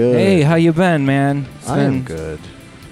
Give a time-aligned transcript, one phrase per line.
[0.00, 0.16] good.
[0.16, 1.46] Hey, how you been, man?
[1.58, 2.40] It's I been am good.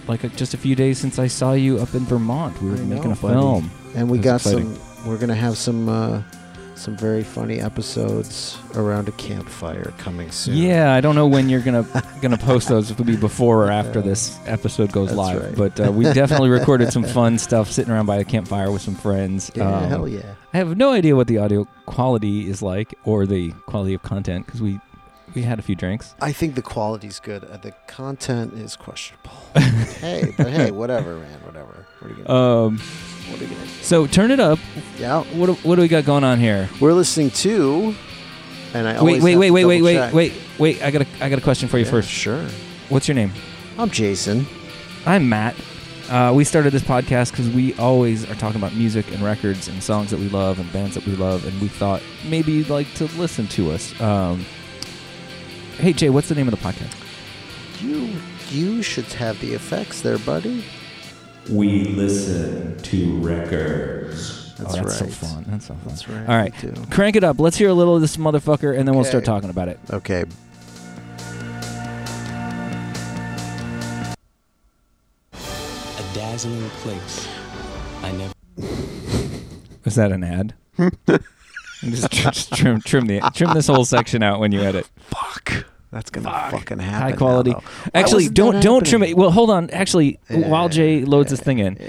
[0.07, 2.61] like a, just a few days since I saw you up in Vermont.
[2.61, 3.35] We were I making know, a buddy.
[3.35, 3.71] film.
[3.95, 4.75] And we got exciting.
[4.75, 5.07] some.
[5.09, 6.23] We're gonna have some uh,
[6.75, 10.57] some very funny episodes around a campfire coming soon.
[10.57, 11.87] Yeah, I don't know when you're gonna
[12.23, 12.91] gonna post those.
[12.91, 15.43] If it'll be before or after this episode goes That's live.
[15.43, 15.57] right.
[15.57, 18.95] But uh, we definitely recorded some fun stuff sitting around by a campfire with some
[18.97, 19.51] friends.
[19.55, 20.35] Yeah, Um, hell yeah.
[20.53, 24.47] I have no idea what the audio quality is like or the quality of content
[24.47, 24.79] because we
[25.35, 26.15] we had a few drinks.
[26.21, 27.45] I think the quality's good.
[27.45, 29.31] Uh, the content is questionable.
[29.55, 31.41] hey, but hey, whatever, man.
[31.41, 31.87] Whatever.
[32.01, 32.39] What are you gonna?
[32.67, 33.69] Um, what are you gonna do?
[33.83, 34.59] so turn it up.
[34.99, 36.69] Yeah, What do, what do we got going on here?
[36.81, 37.95] we're listening to.
[38.75, 40.83] And I Wait, always wait, wait, wait, wait, wait, wait, wait.
[40.83, 42.11] I got a I got a question for you Yeah, first.
[42.11, 42.47] Sure.
[42.91, 43.33] What's your name?
[43.79, 44.47] I'm Jason.
[45.07, 45.55] I'm Matt.
[46.11, 49.83] Uh, we started this podcast because we always are talking about music and records and
[49.83, 52.93] songs that we love and bands that we love, and we thought maybe you'd like
[52.95, 53.99] to listen to us.
[54.01, 54.45] Um,
[55.79, 56.95] hey Jay, what's the name of the podcast?
[57.81, 58.11] You
[58.51, 60.65] you should have the effects there, buddy.
[61.51, 64.55] We listen to records.
[64.57, 65.15] That's oh, that's so right.
[65.15, 65.45] fun.
[65.47, 65.83] That's so fun.
[65.87, 66.29] That's right.
[66.29, 67.39] All right, crank it up.
[67.39, 69.79] Let's hear a little of this motherfucker, and then we'll start talking about it.
[69.91, 70.25] Okay.
[75.33, 77.29] A dazzling place.
[78.03, 78.33] I never.
[79.85, 80.55] Is that an ad?
[81.83, 84.89] just, just trim, trim the trim this whole section out when you edit.
[85.11, 85.67] Fuck.
[85.91, 86.51] That's gonna Fuck.
[86.51, 87.11] fucking happen.
[87.11, 87.53] High quality.
[87.53, 87.63] Why
[87.95, 89.17] Actually, don't don't trim it.
[89.17, 89.71] Well, hold on.
[89.71, 91.87] Actually, Yeah, while Jay loads this yeah, thing in, Yeah.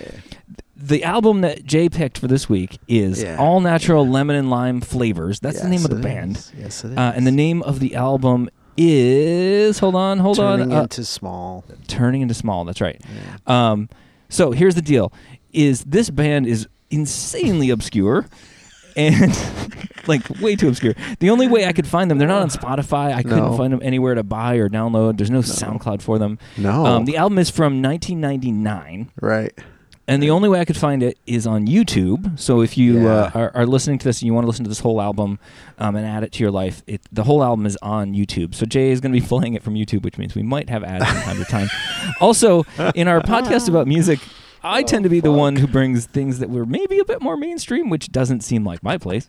[0.78, 3.24] the album that Jay picked for this week is.
[3.38, 5.42] All Natural Lemon and Lime Flavors.
[5.42, 6.38] That's the name of the band.
[6.38, 6.52] is.
[6.58, 6.98] Yes, it is.
[6.98, 11.04] Uh, and the name of the album is hold on, hold Turning on, uh, into
[11.04, 11.66] small.
[11.88, 12.64] Turning into Small.
[12.64, 13.02] That's right.
[13.48, 13.90] Um,
[14.30, 15.12] so here's the deal:
[15.52, 18.26] is this band is insanely obscure.
[18.96, 19.38] And
[20.08, 20.94] like way too obscure.
[21.20, 23.14] The only way I could find them, they're not on Spotify.
[23.14, 23.58] I couldn't No.
[23.58, 25.18] find them anywhere to buy or download.
[25.18, 26.40] There's no, SoundCloud for them.
[26.58, 26.86] No.
[26.86, 29.52] Um, the album is from 1999, right.
[30.08, 32.40] and the only way I could find it is on YouTube.
[32.40, 33.40] So if you uh, Yeah.
[33.40, 35.40] are, are listening to this and you want to listen to this whole album
[35.78, 38.56] um, and add it to your life, it, the whole album is on YouTube.
[38.56, 40.84] So Jay is going to be playing it from YouTube, which means we might have
[40.84, 41.70] ads from time to time.
[42.22, 44.20] Also, in our podcast about music.
[44.64, 47.38] I tend to be the one who brings things that were maybe a bit more
[47.38, 49.26] mainstream, which doesn't seem like my place.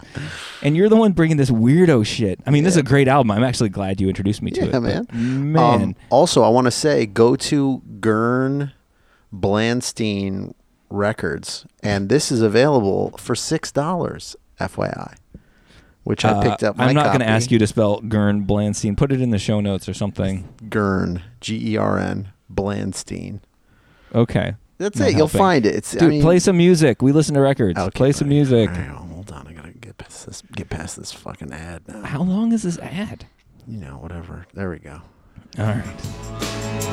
[0.62, 2.40] And you're the one bringing this weirdo shit.
[2.46, 3.30] I mean, this is a great album.
[3.30, 4.80] I'm actually glad you introduced me to Yeah, it.
[5.12, 5.52] man.
[5.52, 5.82] Man.
[5.82, 8.72] Um, also, I want to say go to Gern
[9.32, 10.54] Blandstein
[10.88, 14.36] Records, and this is available for six dollars.
[14.58, 15.14] FYI,
[16.04, 16.76] which I Uh, picked up.
[16.76, 18.96] My I'm not going to ask you to spell Gern Blandstein.
[18.96, 20.48] Put it in the show notes or something.
[20.68, 23.40] Gern G E R N Blandstein.
[24.14, 24.54] Okay.
[24.80, 25.10] That's it.
[25.10, 25.38] You'll helping.
[25.38, 25.74] find it.
[25.74, 27.02] It's Dude, I mean, play some music.
[27.02, 27.78] We listen to records.
[27.78, 28.36] Okay, play some buddy.
[28.36, 28.70] music.
[28.70, 29.46] All right, hold on.
[29.46, 30.42] I gotta get past this.
[30.52, 32.02] Get past this fucking ad now.
[32.02, 33.26] How long is this ad?
[33.68, 34.46] You know, whatever.
[34.54, 35.02] There we go.
[35.58, 36.86] All right.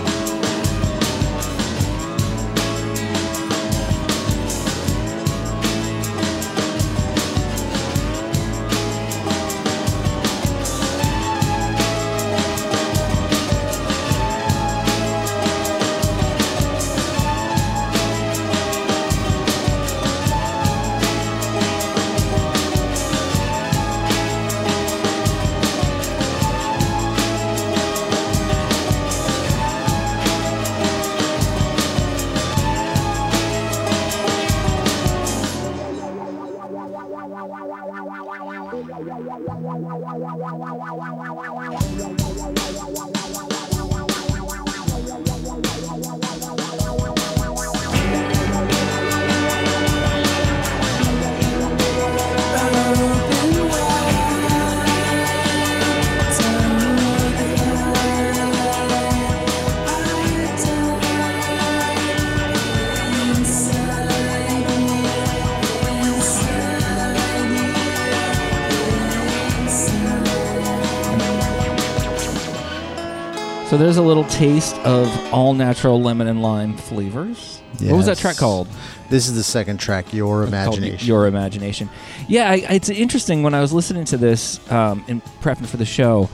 [73.70, 77.62] So there's a little taste of all natural lemon and lime flavors.
[77.82, 78.70] What was that track called?
[79.10, 81.06] This is the second track, Your It's Imagination.
[81.08, 81.90] Your imagination.
[82.30, 83.44] Yeah, I, it's interesting.
[83.44, 86.30] When I was listening to this um, and prepping for the show,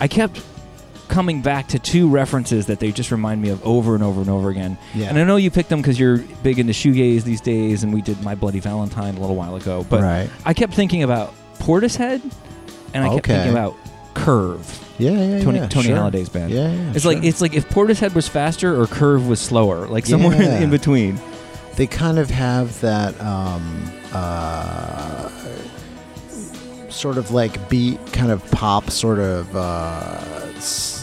[0.00, 0.42] I kept
[1.08, 4.30] coming back to two references that they just remind me of over and over and
[4.30, 4.78] over again.
[4.94, 5.10] Yeah.
[5.10, 8.00] And I know you picked them because you're big into shoegaze these days, and we
[8.00, 9.84] did My Bloody Valentine a little while ago.
[9.90, 10.30] But right.
[10.46, 12.22] I kept thinking about Portishead,
[12.94, 13.34] and I kept Okay.
[13.34, 13.76] thinking about
[14.14, 15.68] Curve, Yeah, yeah, Toni, yeah.
[15.68, 15.96] Toni sure.
[15.96, 16.50] Halliday's band.
[16.52, 16.90] Yeah, yeah.
[16.92, 17.14] It's sure.
[17.14, 20.58] like it's like if Portishead was faster or Curve was slower, like somewhere Yeah.
[20.60, 21.18] in between.
[21.76, 25.28] they kind of have that um, uh,
[26.88, 30.20] sort of like beat, kind of pop, sort of uh,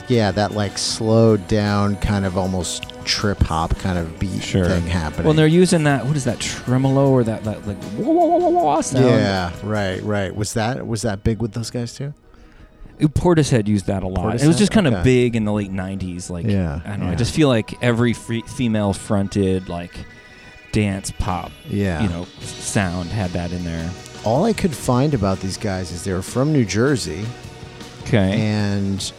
[0.07, 4.65] yeah, that like slowed down kind of almost trip hop kind of beat Sure.
[4.67, 5.25] thing happening.
[5.25, 6.05] Well, they're using that.
[6.05, 9.05] What is that tremolo or that, that like wah, wah, wah sound?
[9.05, 10.35] yeah, right, right.
[10.35, 12.13] Was that was that big with those guys too?
[12.99, 14.41] Portishead used that a lot.
[14.41, 15.03] it was just kind of Okay.
[15.03, 16.29] big in the late '90s.
[16.29, 17.09] Like, Yeah, I don't know.
[17.11, 19.91] I just feel like every free, female-fronted like
[20.71, 22.01] dance pop, Yeah.
[22.03, 23.89] you know, sound had that in there.
[24.23, 27.25] All I could find about these guys is they were from New Jersey
[28.03, 28.39] Okay.
[28.39, 29.11] and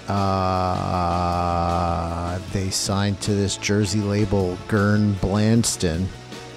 [1.26, 6.06] uh, they signed to this Jersey label, Gern Blandsten.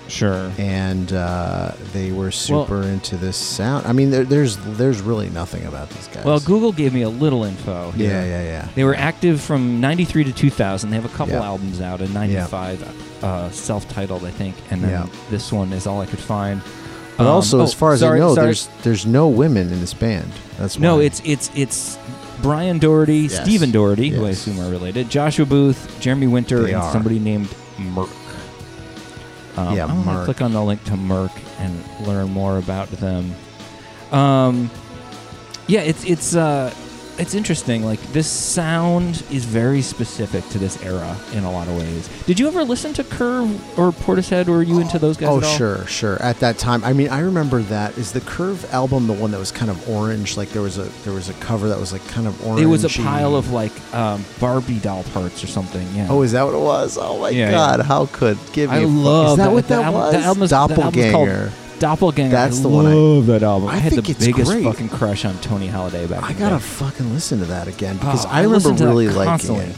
[0.09, 0.51] Sure.
[0.57, 3.85] and uh, they were super into this sound.
[3.87, 6.25] I mean, there, there's there's really nothing about these guys.
[6.25, 7.91] Well, Google gave me a little info.
[7.91, 8.09] Here.
[8.11, 8.67] Yeah, yeah, yeah.
[8.75, 10.89] They were active from 93 to 2000.
[10.89, 11.43] They have a couple Yeah.
[11.45, 15.05] albums out in 95, uh, self-titled, I think, and then Yeah.
[15.29, 16.61] this one is all I could find.
[17.17, 18.45] But Um, also, as oh, far as sorry, I know, sorry.
[18.47, 20.31] there's there's no women in this band.
[20.57, 21.97] That's No, it's it's it's
[22.41, 23.41] Brian Doherty, Yes.
[23.43, 26.91] Stephen Doherty, who I assume are related, Joshua Booth, Jeremy Winter, They and are.
[26.93, 28.09] somebody named Merck.
[29.57, 30.25] Um, Yeah, I'm gonna Merck.
[30.25, 33.33] click on the link to Merck and learn more about them.
[34.11, 34.69] Um,
[35.67, 36.73] yeah, it's it's uh,
[37.19, 37.83] it's interesting.
[37.83, 42.07] Like this sound is very specific to this era in a lot of ways.
[42.25, 44.47] Did you ever listen to Curve or Portishead?
[44.47, 45.29] Or were you into those guys?
[45.29, 45.55] Oh at all?
[45.57, 46.21] sure, sure.
[46.21, 47.97] At that time, I mean, I remember that.
[47.97, 50.37] Is the Curve album the one that was kind of orange?
[50.37, 52.61] Like there was a there was a cover that was like kind of orange.
[52.61, 55.87] It was a pile of like um, Barbie doll parts or something.
[55.93, 56.07] Yeah.
[56.09, 56.97] Oh, is that what it was?
[56.99, 57.79] Oh my Yeah, God!
[57.79, 57.85] yeah.
[57.85, 58.77] How could give me?
[58.77, 60.13] I love Is that, what the that album- was?
[60.13, 61.51] The album is, the album's called Doppelganger.
[61.79, 62.31] Doppelganger.
[62.31, 63.69] That's I the one I- love that album.
[63.69, 64.63] I, I had think the it's biggest great.
[64.63, 66.29] fucking crush on Toni Halliday back then.
[66.29, 66.61] I gotta day.
[66.61, 69.09] fucking listen to that again oh, because Oh, I I remember listened to that really
[69.09, 69.75] liking it.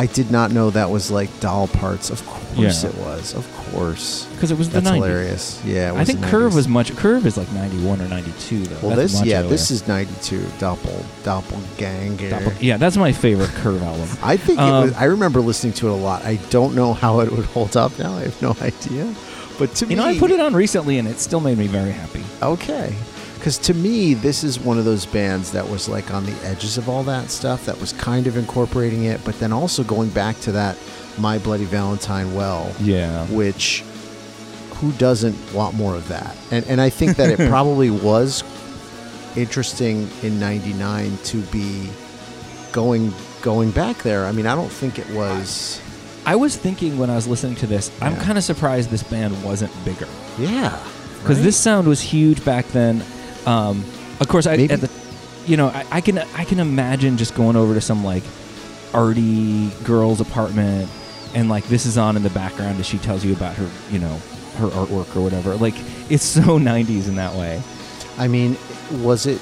[0.00, 2.10] I did not know that was like doll parts.
[2.10, 2.90] Of course Yeah.
[2.90, 3.34] it was.
[3.34, 4.26] Of course.
[4.34, 4.94] because it was the That's 90s.
[4.94, 5.60] hilarious.
[5.64, 5.88] Yeah.
[5.90, 6.56] It was I think the Curve 90s.
[6.56, 6.96] was much.
[6.96, 8.76] Curve is like 91 or 92 though.
[8.86, 9.50] Well, That's this much yeah, earlier.
[9.50, 10.38] this is '92.
[10.60, 12.30] Doppel Doppelganger.
[12.30, 14.08] Doppel- yeah, that's my favorite Curve album.
[14.22, 16.24] I think Um, it was, I remember listening to it a lot.
[16.24, 18.14] I don't know how it would hold up now.
[18.16, 19.12] I have no idea.
[19.58, 21.66] But to You me, know, I put it on recently and it still made me
[21.66, 22.22] very happy.
[22.42, 22.94] Okay.
[23.38, 26.76] Because to me, this is one of those bands that was like on the edges
[26.76, 30.38] of all that stuff, that was kind of incorporating it, but then also going back
[30.40, 30.76] to that
[31.18, 33.24] My Bloody Valentine well, Yeah.
[33.26, 33.84] which
[34.74, 36.36] who doesn't want more of that?
[36.50, 38.42] And, and I think that it probably was
[39.36, 41.88] interesting in 99 to be
[42.72, 43.12] going
[43.42, 44.26] going back there.
[44.26, 45.80] I mean, I don't think it was.
[46.26, 49.42] I was thinking when I was listening to this, I'm kind of surprised this band
[49.44, 50.08] wasn't bigger.
[50.38, 50.78] Yeah.
[51.20, 51.44] because right?
[51.44, 53.02] this sound was huge back then.
[53.48, 53.84] Um,
[54.20, 54.90] of course, I Maybe- at the,
[55.46, 58.22] you know, I, I can I can imagine just going over to some like
[58.92, 60.88] arty girl's apartment
[61.34, 63.98] and like this is on in the background as she tells you about her, you
[63.98, 64.16] know,
[64.56, 65.54] her artwork or whatever.
[65.56, 65.74] Like
[66.10, 67.62] it's so 90s in that way.
[68.18, 68.56] I mean,
[69.02, 69.40] was it?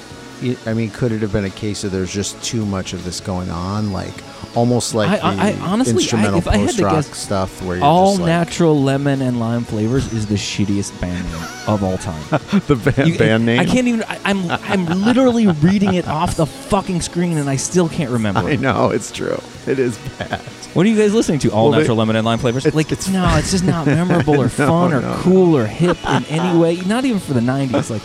[0.65, 3.19] I mean, could it have been a case of there's just too much of this
[3.19, 4.13] going on, like
[4.55, 8.11] almost like I- I- the I- honestly, instrumental I post rock stuff where you're All
[8.11, 12.21] just like, natural lemon and lime flavors is the shittiest band name of all time.
[12.67, 13.59] the band, You- band name.
[13.59, 14.03] I can't even.
[14.03, 18.41] I, I'm I'm literally reading it off the fucking screen and I still can't remember.
[18.41, 19.39] I know it's true.
[19.65, 20.39] It is bad.
[20.73, 21.51] What are you guys listening to?
[21.51, 22.65] All Well, they- natural lemon and lime flavors?
[22.65, 25.15] It's- like, it's- no, it's just not memorable or No, fun or no.
[25.21, 26.75] cool or hip in any way.
[26.81, 27.89] Not even for the '90s.
[27.89, 28.01] Like,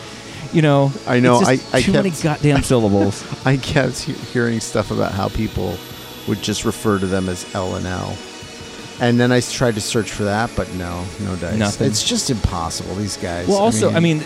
[0.52, 3.24] you know, I know, I- I too many kept- goddamn syllables.
[3.46, 5.76] I kept he- hearing stuff about how people
[6.28, 8.16] would just refer to them as L and L.
[9.00, 11.56] And then I tried to search for that, but no, no dice.
[11.58, 11.88] Nothing.
[11.88, 12.94] It's just impossible.
[12.94, 13.48] These guys.
[13.48, 14.22] well, also, I mean,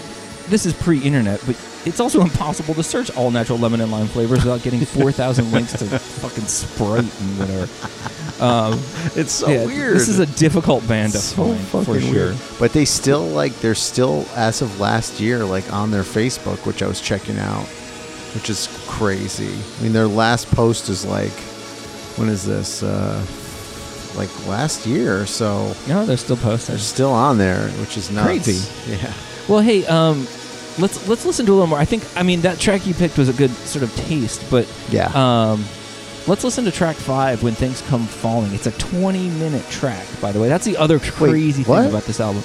[0.48, 4.44] this is pre-internet, but it's also impossible to search all natural lemon and lime flavors
[4.44, 8.42] without getting 4,000 links to fucking Sprite and whatever.
[8.42, 8.74] Um,
[9.14, 9.94] it's so yeah, weird.
[9.96, 12.10] This is a difficult band to so find for sure.
[12.12, 12.36] weird.
[12.58, 16.82] But they still like they're still as of last year like on their Facebook, which
[16.82, 17.64] I was checking out,
[18.34, 19.54] which is crazy.
[19.78, 21.32] I mean, their last post is like,
[22.18, 22.82] when is this?
[22.82, 23.24] Uh,
[24.16, 26.74] like last year, so No, they're still posting.
[26.74, 28.26] they're still on there, which is nuts.
[28.26, 28.90] Crazy.
[28.90, 29.12] Yeah.
[29.48, 30.26] Well, hey, um,
[30.78, 31.78] let's let's listen to a little more.
[31.78, 34.66] I think I mean that track you picked was a good sort of taste, but
[34.90, 35.10] Yeah.
[35.14, 35.64] um,
[36.26, 40.40] let's listen to track five, "When Things Come Falling." It's a 20-minute track, by the
[40.40, 40.48] way.
[40.48, 41.80] That's the other crazy what?
[41.82, 42.42] thing about this album.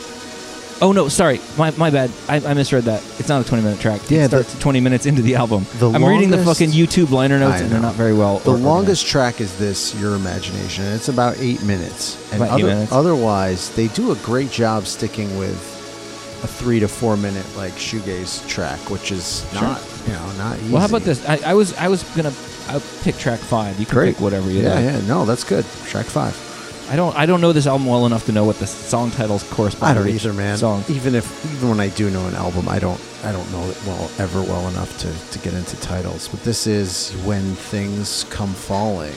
[0.83, 2.09] Oh no, sorry, my, my bad.
[2.27, 3.03] I, I misread that.
[3.19, 4.01] It's not a 20-minute track.
[4.09, 5.67] Yeah, it starts 20 minutes into the album.
[5.77, 8.39] The I'm reading the fucking YouTube liner notes, and they're not very well.
[8.39, 10.85] The longest track is this, Your Imagination.
[10.85, 12.17] and It's about eight minutes.
[12.33, 12.91] And About other- minutes.
[12.91, 15.55] otherwise, they do a great job sticking with
[16.43, 19.61] a three to four minute like shoegaze track, which is Sure.
[19.61, 20.71] not you know not easy.
[20.71, 21.23] Well, how about this?
[21.27, 22.33] I, I was I was gonna
[22.67, 23.79] I pick track five.
[23.79, 24.15] You can Great.
[24.15, 24.83] pick whatever you Yeah, like.
[24.85, 25.01] yeah.
[25.07, 25.65] No, that's good.
[25.85, 26.35] Track five.
[26.89, 29.43] I don't I don't know this album well enough to know what the song titles
[29.51, 29.91] correspond.
[29.91, 30.57] I don't to either, man.
[30.57, 30.83] Song.
[30.89, 33.77] Even if even when I do know an album, I don't I don't know it
[33.85, 36.27] well ever well enough to, to get into titles.
[36.27, 39.13] But this is when things come falling.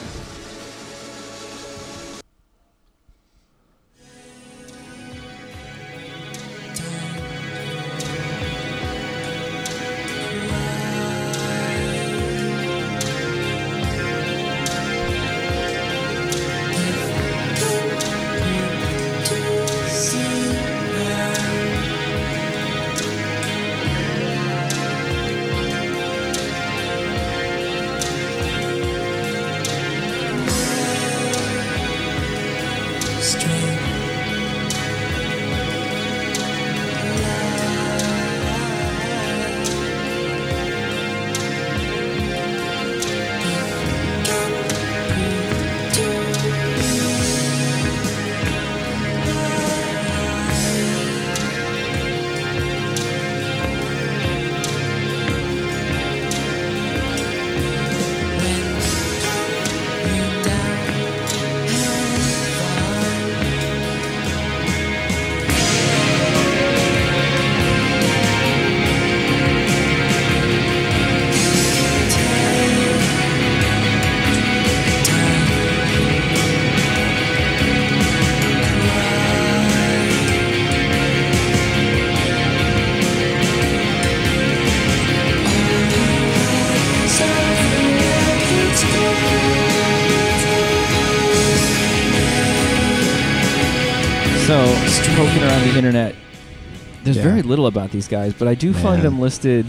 [97.30, 99.66] Very little about these guys, but I do find them listed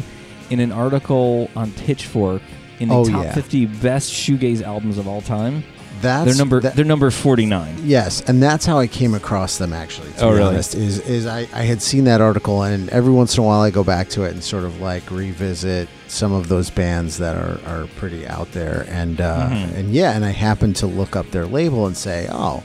[0.50, 2.42] in an article on Pitchfork
[2.80, 3.34] in the Oh, top yeah.
[3.34, 5.64] 50 best shoegaze albums of all time.
[6.02, 7.78] That's they're number that- they're number 49.
[7.86, 9.72] Yes, and that's how I came across them.
[9.72, 10.50] Actually, to Oh, be really?
[10.50, 13.62] honest, is is I, I had seen that article, and every once in a while
[13.62, 17.38] I go back to it and sort of like revisit some of those bands that
[17.38, 19.78] are, are pretty out there, and uh, Mhm.
[19.78, 22.62] and yeah, and I happened to look up their label and say, oh,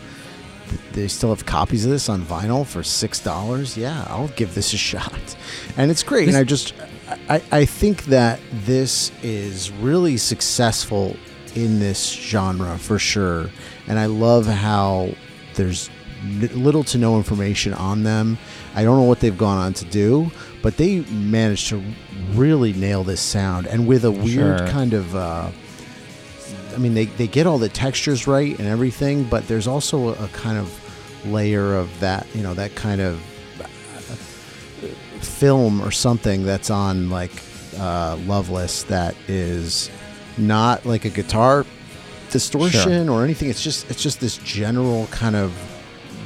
[0.92, 3.76] they still have copies of this on vinyl for six dollars.
[3.76, 5.36] Yeah, I'll give this a shot,
[5.76, 6.26] and it's great.
[6.26, 6.74] This- and I just
[7.28, 11.16] I, I think that this is really successful
[11.54, 13.50] in this genre for sure.
[13.88, 15.10] And I love how
[15.56, 15.90] there's
[16.54, 18.38] little to no information on them.
[18.76, 20.30] I don't know what they've gone on to do,
[20.62, 21.82] but they managed to
[22.34, 24.68] really nail this sound and with a weird Sure.
[24.68, 25.16] kind of.
[25.16, 25.50] Uh,
[26.74, 30.24] I mean, they, they get all the textures right and everything, but there's also a,
[30.24, 33.20] a kind of layer of that, you know, that kind of
[33.60, 34.86] uh,
[35.22, 37.32] film or something that's on like
[37.78, 39.90] uh, Loveless that is
[40.38, 41.64] not like a guitar
[42.30, 43.50] distortion or anything.
[43.50, 45.52] It's just it's just this general kind of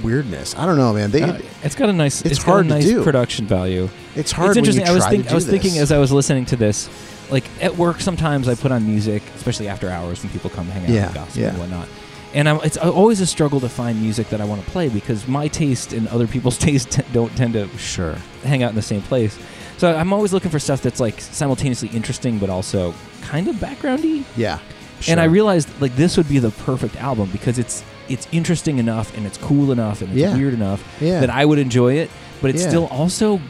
[0.03, 0.55] weirdness.
[0.57, 1.11] I don't know, man.
[1.11, 3.03] They Uh, it's got a nice it's it's got hard a to do.
[3.03, 3.89] production value.
[4.15, 4.51] it's hard.
[4.51, 4.87] it's interesting.
[4.87, 6.89] I was think, to I was thinking as I was listening to this,
[7.31, 10.85] like at work sometimes I put on music, especially after hours when people come hang
[10.85, 11.49] out Yeah, and gossip yeah.
[11.51, 11.89] and whatnot.
[12.35, 15.29] And I'm, it's always a struggle to find music that I want to play because
[15.29, 18.17] my taste and other people's taste t- don't tend to sure.
[18.43, 19.39] hang out in the same place.
[19.79, 24.25] So I'm always looking for stuff that's like simultaneously interesting but also kind of backgroundy.
[24.37, 24.59] Yeah.
[25.09, 29.17] And I realized like this would be the perfect album because it's it's interesting enough
[29.17, 30.37] and it's cool enough and it's Yeah.
[30.37, 31.21] weird enough yeah.
[31.21, 33.41] that I would enjoy it, but it's still also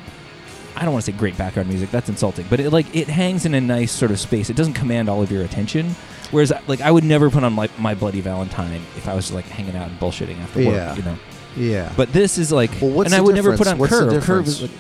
[0.76, 1.90] I don't want to say great background music.
[1.90, 4.50] That's insulting, but it like it hangs in a nice sort of space.
[4.50, 5.94] It doesn't command all of your attention.
[6.30, 9.44] Whereas like I would never put on like my Bloody Valentine if I was like
[9.44, 10.88] hanging out and bullshitting after Yeah.
[10.88, 11.18] work, you know.
[11.56, 11.92] yeah.
[11.96, 14.12] But this is like, well, what's and I would never put on What's Curve.
[14.14, 14.70] the Curve is like,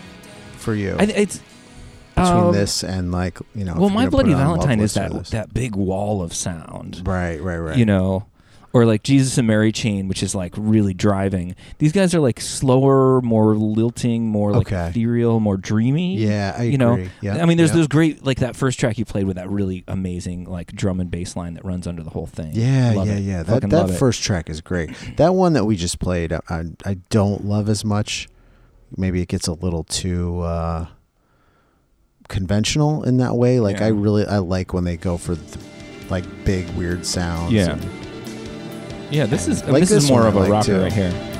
[0.56, 1.40] for you I, it's
[2.16, 3.74] between um, this and like you know.
[3.76, 7.02] Well, my Bloody Valentine is that that big wall of sound.
[7.06, 7.76] Right, right, right.
[7.76, 8.26] you know
[8.74, 12.38] or like jesus and mary chain which is like really driving these guys are like
[12.40, 14.88] slower more lilting more like Okay.
[14.88, 17.10] ethereal more dreamy Yeah, I you know agree.
[17.22, 17.76] Yeah, i mean there's yeah.
[17.76, 21.10] those great like that first track you played with that really amazing like drum and
[21.10, 23.20] bass line that runs under the whole thing Yeah, Love yeah, it.
[23.20, 23.42] yeah.
[23.44, 23.98] That Fucking that love it.
[23.98, 24.90] first track is great.
[25.16, 28.28] That one that we just played, I I, I don't love as much.
[28.96, 30.86] Maybe it gets a little too uh,
[32.28, 33.60] conventional in that way.
[33.60, 35.58] Like I really I like when they go for the,
[36.10, 37.52] like big weird sounds.
[37.52, 37.72] Yeah.
[37.72, 38.03] and-
[39.14, 40.80] yeah this is Like this, this is more of a like, rocker too.
[40.80, 41.33] right here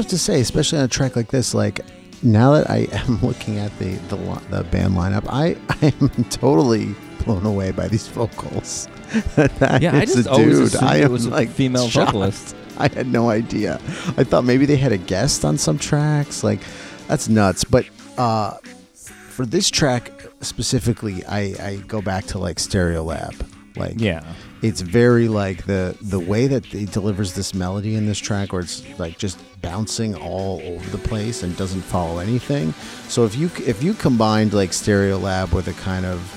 [0.00, 1.80] also have to say, especially on a track like this, like
[2.22, 4.16] now that I am looking at the the,
[4.50, 8.88] the band lineup, I I am totally blown away by these vocals.
[9.36, 10.66] that Yeah, I just a always dude.
[10.68, 12.12] assumed I it was a like female shocked.
[12.12, 12.56] vocalist.
[12.78, 13.74] I had no idea.
[14.16, 16.42] I thought maybe they had a guest on some tracks.
[16.42, 16.60] Like
[17.08, 17.64] that's nuts.
[17.64, 18.56] But uh,
[18.94, 23.34] for this track specifically, I, I go back to like Stereolab.
[23.76, 24.22] Like Yeah.
[24.62, 28.60] It's very like the the way that he delivers this melody in this track where
[28.62, 32.72] it's like just bouncing all over the place and doesn't follow anything.
[33.08, 36.36] So if you if you combined like Stereolab with a kind of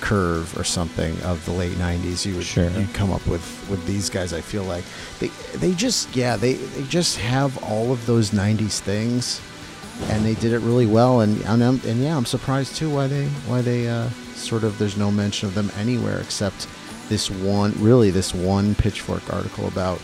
[0.00, 2.70] curve or something of the late 90s you would Sure.
[2.70, 4.84] you'd come up with with these guys i feel like.
[5.20, 5.28] They
[5.58, 9.40] they just yeah they they just have all of those 90s things
[10.08, 11.20] and they did it really well.
[11.20, 14.78] And and, I'm, and yeah i'm surprised too why they why they uh sort of
[14.78, 16.66] there's no mention of them anywhere except
[17.08, 19.98] this one really this one pitchfork article about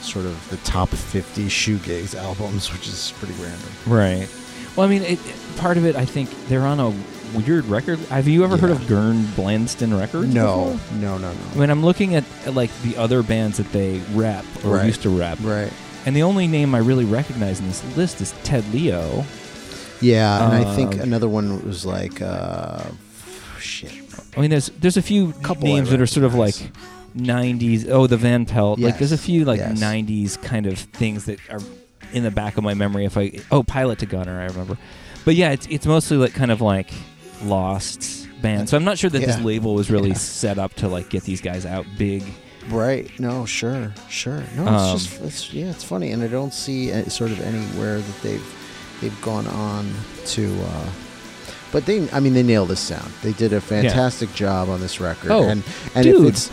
[0.00, 4.28] sort of the top 50 shoegaze albums which is pretty random Right.
[4.76, 5.20] Well, I mean, it,
[5.56, 6.92] part of it, I think they're on a
[7.32, 8.00] weird record.
[8.10, 10.34] Have you ever heard of Gern Blandsten Records?
[10.34, 10.98] no before?
[10.98, 14.44] no no I no mean, I'm looking at, like the other bands that they rep
[14.64, 14.86] or Right.
[14.86, 15.72] used to rep, right
[16.06, 19.24] and the only name I really recognize in this list is Ted Leo.
[20.00, 22.82] yeah and i think Um, another one was like uh
[23.60, 23.92] shit
[24.36, 27.84] I mean, there's there's a few Couple names I that are sort of like recognize.
[27.84, 27.88] 90s.
[27.88, 28.78] Oh, the Van Pelt.
[28.80, 29.80] Like, there's a Yes, few like yes.
[29.80, 31.60] 90s kind of things that are
[32.12, 33.04] in the back of my memory.
[33.04, 34.76] If I oh, Pilot to Gunner, I remember.
[35.24, 36.90] But yeah, it's it's mostly like kind of like
[37.44, 38.70] lost bands.
[38.70, 39.44] So I'm not sure that this Yeah.
[39.44, 40.14] label was really Yeah.
[40.16, 42.24] set up to like get these guys out big.
[42.68, 43.08] Right.
[43.20, 43.44] No.
[43.46, 43.92] Sure.
[44.08, 44.42] Sure.
[44.56, 44.66] No.
[44.66, 45.20] Um, just.
[45.22, 45.66] It's, yeah.
[45.70, 49.92] It's funny, and I don't see uh, sort of anywhere that they've they've gone on
[50.26, 50.52] to.
[50.62, 50.86] Uh,
[51.74, 52.08] but they.
[52.12, 53.12] I mean, they nailed this sound.
[53.20, 55.32] They did a fantastic job on this record.
[55.32, 55.64] Oh, and
[55.96, 56.24] and dude.
[56.24, 56.48] if it's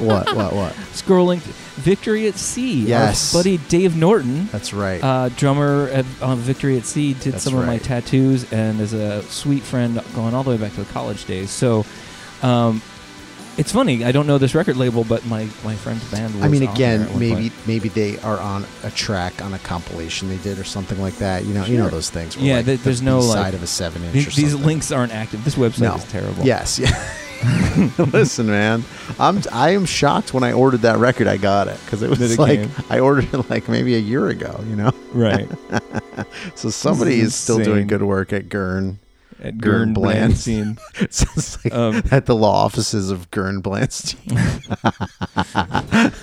[0.00, 0.72] what what what.
[0.94, 1.40] Scrolling,
[1.76, 2.86] Victory at Sea.
[2.86, 3.34] Yes.
[3.34, 4.46] Buddy Dave Norton.
[4.46, 5.04] That's right.
[5.04, 8.94] uh, drummer at uh, Victory at Sea, did That's some of my tattoos, and is
[8.94, 11.50] a sweet friend going all the way back to the college days.
[11.50, 11.84] So,
[12.40, 12.80] um,
[13.58, 14.04] it's funny.
[14.04, 16.34] I don't know this record label, but my, my friend's band.
[16.34, 17.66] Was I mean, on again, there at one maybe point.
[17.66, 21.44] maybe they are on a track on a compilation they did or something like that.
[21.44, 21.90] You know, you know Sure.
[21.90, 22.36] those things.
[22.36, 24.12] where, Yeah, like, th- the there's no, like- side of a seven inch.
[24.14, 24.66] these, or these something.
[24.66, 25.44] links aren't active.
[25.44, 26.44] This website is terrible.
[26.44, 26.90] Yes, yeah.
[28.12, 28.84] Listen, man,
[29.18, 31.26] I'm I am shocked when I ordered that record.
[31.26, 32.70] I got it because it was it like came.
[32.88, 34.60] I ordered it like maybe a year ago.
[34.68, 35.48] You know, right.
[36.54, 37.86] so somebody is still doing insane.
[37.88, 39.00] good work at Gern.
[39.44, 40.78] At Gern Blanstein.
[40.94, 41.62] Blanstein.
[41.72, 44.20] Like Um, at the law offices of Gern Blanstein.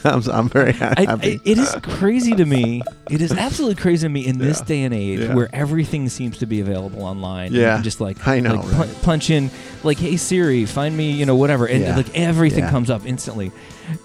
[0.05, 1.08] I'm, I'm very happy.
[1.08, 2.82] I, I, it is crazy to me.
[3.10, 4.65] It is absolutely crazy to me in this Yeah.
[4.65, 5.34] day and age Yeah.
[5.36, 7.53] where everything seems to be available online.
[7.53, 7.82] Yeah.
[7.82, 9.01] just like I know, like, right?
[9.01, 9.49] punch in
[9.84, 11.95] like, "Hey Siri, find me," you know, whatever, and Yeah.
[11.97, 13.51] like everything comes up instantly.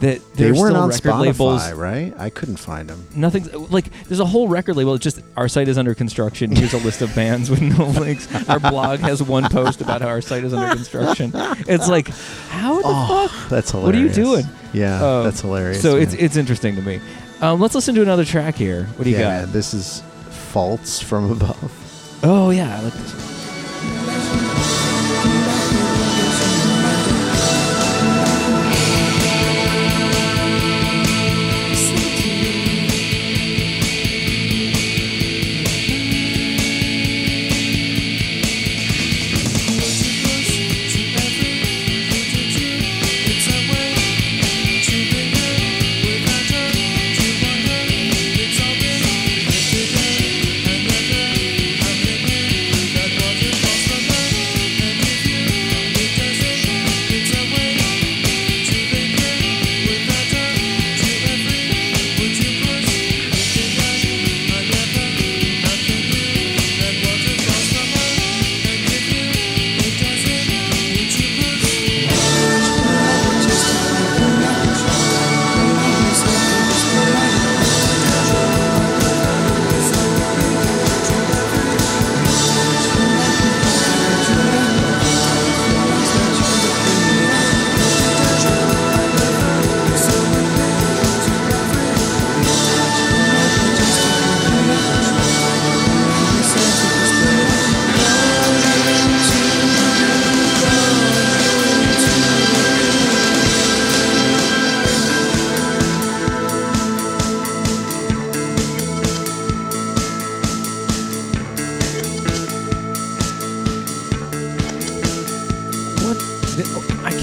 [0.00, 1.72] That they weren't on record Spotify, labels.
[1.72, 2.14] right?
[2.18, 3.06] I couldn't find them.
[3.14, 4.94] Nothing's like there's a whole record label.
[4.94, 6.54] It's just our site is under construction.
[6.54, 8.26] Here's a list of bands with no links.
[8.48, 11.32] Our blog has one post about how our site is under construction.
[11.68, 12.08] It's like,
[12.48, 13.48] how the Oh, fuck?
[13.50, 13.86] that's hilarious.
[13.86, 14.08] What are you
[14.42, 14.44] doing?
[14.72, 15.82] Yeah, Uh, that's hilarious.
[15.82, 16.02] So man.
[16.02, 17.00] it's it's interesting to me.
[17.40, 18.84] Um, let's listen to another track here.
[18.96, 19.44] What do you yeah, got?
[19.46, 22.20] man, this is faults from above.
[22.22, 23.12] Oh yeah, I like this.
[23.12, 23.33] one.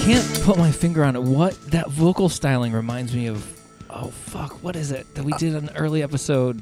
[0.02, 1.22] Can't put my finger on it.
[1.22, 3.46] What that vocal styling reminds me of?
[3.88, 4.62] Oh fuck!
[4.62, 6.60] What is it that we did an early episode?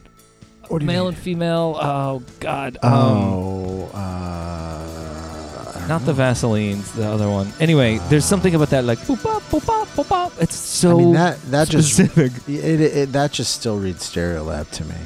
[0.68, 1.14] What do you male mean?
[1.14, 1.78] and female.
[1.80, 2.76] Oh God.
[2.82, 6.18] Um, Oh, uh, I don't not the know.
[6.18, 7.50] Vaselines, the other one.
[7.60, 10.32] Anyway, there's something about that, like boop bop boop bop boop bop.
[10.38, 12.32] It's so I mean that that just specific.
[12.48, 14.96] it, it, that just still reads Stereolab to me.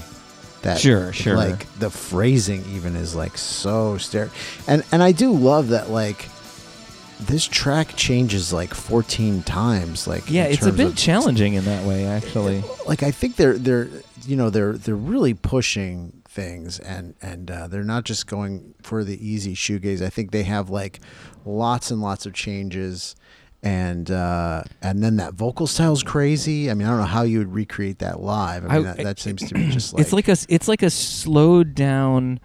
[0.62, 1.36] That Sure, sure.
[1.36, 4.30] Like the phrasing even is like so stereo,
[4.66, 6.28] and and I do love that like
[7.26, 10.06] this track changes like 14 times.
[10.06, 12.62] Like yeah, it's a bit challenging in that way, actually.
[12.86, 13.88] Like I think they're they're
[14.26, 19.04] you know they're they're really pushing things and and uh, they're not just going for
[19.04, 20.02] the easy shoegaze.
[20.02, 21.00] I think they have like
[21.44, 23.14] lots and lots of changes.
[23.62, 26.70] And uh, and then that vocal style's crazy.
[26.70, 28.66] I mean, I don't know how you would recreate that live.
[28.66, 30.82] I mean, I- that, that seems to be just like it's like a it's like
[30.82, 32.40] a slowed down.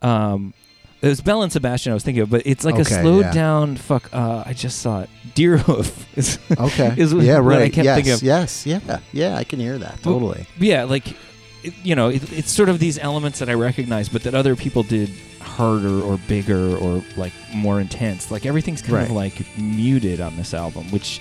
[0.00, 0.54] Um,
[1.02, 3.24] it was Belle and Sebastian I was thinking of, but it's like a Okay, slowed
[3.26, 3.32] yeah.
[3.32, 3.76] down.
[3.76, 5.10] Fuck, uh, I just saw it.
[5.34, 6.94] Deerhoof is Okay.
[6.96, 7.40] is yeah.
[7.40, 7.62] what Right.
[7.62, 7.96] I kept yes.
[7.96, 8.22] thinking of.
[8.22, 8.64] Yes.
[8.66, 9.00] Yeah.
[9.12, 9.36] Yeah.
[9.36, 10.46] I can hear that Well, totally.
[10.58, 11.16] yeah, like
[11.64, 14.56] it, you know, it, it's sort of these elements that I recognize, but that other
[14.56, 15.10] people did
[15.40, 18.30] harder or bigger or like more intense.
[18.30, 19.10] Like everything's kind of Right.
[19.32, 21.20] like muted on this album, which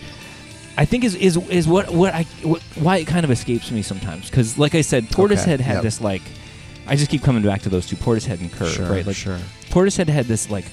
[0.78, 3.82] I think is is is what what I what, why it kind of escapes me
[3.82, 4.30] sometimes.
[4.30, 5.84] Because like I said, Portishead had yep.
[5.84, 6.22] this like.
[6.92, 8.86] I just keep coming back to those two, Portishead and Curve, sure.
[8.88, 9.06] right?
[9.06, 9.40] Like sure.
[9.70, 10.66] Portishead had this like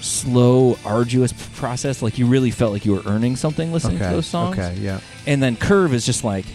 [0.00, 2.00] slow, arduous process.
[2.02, 4.08] Like you really felt like you were earning something listening Okay.
[4.08, 4.58] to those songs.
[4.58, 4.74] Okay.
[4.80, 5.00] Yeah.
[5.26, 6.46] And then Curve is just like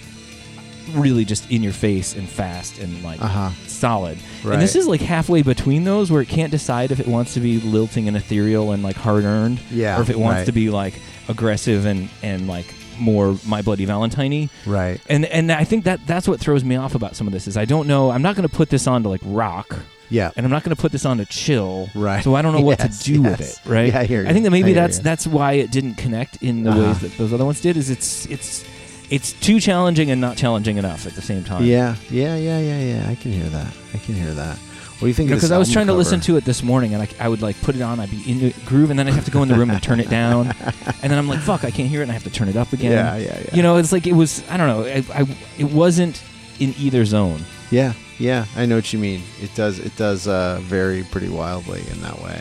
[0.94, 3.50] really just in your face and fast and like Uh huh.
[3.68, 4.18] solid.
[4.44, 4.54] Right.
[4.54, 7.40] And this is like halfway between those where it can't decide if it wants to
[7.40, 9.98] be lilting and ethereal and like hard earned Yeah.
[10.00, 10.46] or if it wants right.
[10.48, 10.96] to be like
[11.30, 12.66] aggressive and and like
[13.02, 15.02] more My Bloody Valentine Right.
[15.10, 17.58] and and I think that that's what throws me off about some of this is
[17.58, 20.32] I don't know I'm not going to put this on to like rock Yeah.
[20.36, 22.24] and I'm not going to put this on to chill Right.
[22.24, 24.30] so I don't know what Yes, to do with it right Yeah, I hear you.
[24.30, 25.04] I think that maybe that's you.
[25.04, 26.82] that's why it didn't connect in the Uh-huh.
[26.82, 28.64] ways that those other ones did is it's it's
[29.10, 31.96] it's too challenging and not challenging enough at the same time Yeah.
[32.10, 32.36] Yeah.
[32.38, 32.60] Yeah.
[32.60, 32.80] Yeah.
[32.80, 33.10] Yeah.
[33.10, 33.74] I can hear that.
[33.94, 34.58] I can hear that.
[35.02, 35.30] What do you think?
[35.30, 37.60] because I was trying to listen to it this morning, and I, I would like
[37.64, 38.00] put it on.
[38.00, 39.82] I'd be in the groove, and then I'd have to go in the room and
[39.82, 40.54] turn it down,
[41.02, 42.56] and then I'm like, "Fuck, I can't hear it," and I have to turn it
[42.56, 42.92] up again.
[42.92, 43.18] Yeah.
[43.18, 43.42] Yeah.
[43.46, 43.56] Yeah.
[43.56, 44.48] You know, it's like it was.
[44.48, 44.86] I don't know.
[44.86, 45.26] I, I
[45.58, 46.22] it wasn't
[46.60, 47.42] in either zone.
[47.72, 47.94] Yeah.
[48.20, 48.46] Yeah.
[48.56, 49.24] I know what you mean.
[49.42, 49.80] It does.
[49.80, 52.40] It does uh, vary pretty wildly in that way.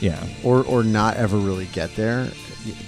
[0.00, 0.26] Yeah.
[0.42, 2.30] or or not ever really get there.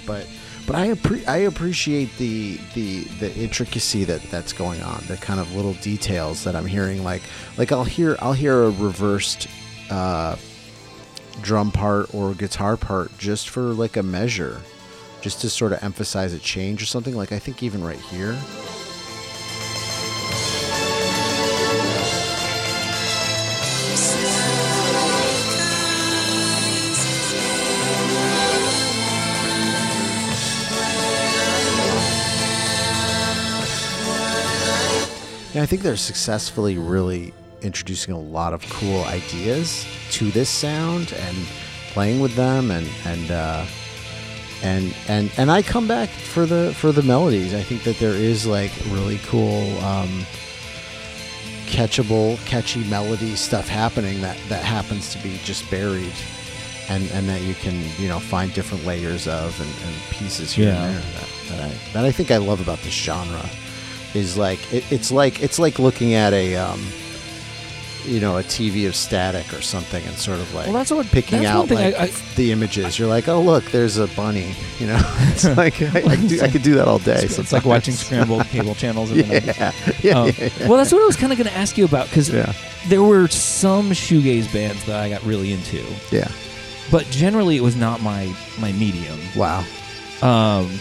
[0.05, 0.27] But
[0.67, 5.39] but I appre- I appreciate the the the intricacy that that's going on, the kind
[5.39, 7.03] of little details that I'm hearing.
[7.05, 7.23] Like
[7.57, 9.47] like I'll hear I'll hear a reversed
[9.89, 10.35] uh,
[11.41, 14.61] drum part or guitar part just for like a measure,
[15.21, 17.15] just to sort of emphasize a change or something.
[17.15, 18.37] Like I think even right here.
[35.57, 41.13] Yeah, I think they're successfully really introducing a lot of cool ideas to this sound
[41.13, 41.35] and
[41.93, 43.65] playing with them and and uh,
[44.61, 47.55] and and and I come back for the for the melodies.
[47.55, 50.27] I think that there is like really cool um,
[51.65, 56.13] catchable, catchy melody stuff happening that that happens to be just buried.
[56.89, 60.69] And, and that you can you know find different layers of and, and pieces here
[60.69, 60.85] Yeah.
[60.85, 63.43] and there that, that I that I think I love about this genre
[64.13, 66.81] is like it, it's like it's like looking at a um,
[68.05, 71.07] you know a TV of static or something and sort of like Well, that's what-
[71.07, 72.97] picking that's out thing like I- I- the images.
[72.97, 74.53] You're like, oh look, there's a bunny.
[74.79, 77.19] You know, it's like I, I, could do, I could do that all day.
[77.23, 79.11] It's, it's like watching scrambled cable channels.
[79.11, 79.45] in the 90s.
[79.57, 79.71] Yeah,
[80.03, 80.67] yeah, Um, yeah, yeah.
[80.67, 82.53] Well, that's what I was kind of going to ask you about because Yeah.
[82.87, 86.31] there were some shoegaze bands that I got really into, yeah.
[86.91, 89.19] but generally it was not my my medium.
[89.35, 89.65] Wow.
[90.21, 90.71] Um,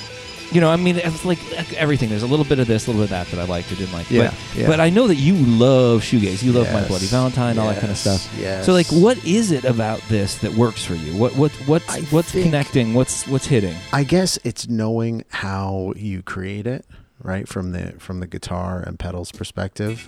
[0.52, 1.38] you know, I mean, it's like
[1.74, 2.08] everything.
[2.08, 3.74] There's a little bit of this, a little bit of that that I liked or
[3.74, 4.10] didn't like.
[4.10, 4.66] Yeah, But, yeah.
[4.68, 6.42] but I know that you love shoegaze.
[6.42, 8.32] You love My Bloody Valentine, all that kind of stuff.
[8.38, 8.64] Yes.
[8.66, 11.16] So, like, what is it about this that works for you?
[11.16, 12.94] What what what's I what's connecting?
[12.94, 13.76] What's what's hitting?
[13.92, 16.84] I guess it's knowing how you create it,
[17.22, 17.48] right?
[17.48, 20.06] From the from the guitar and pedals perspective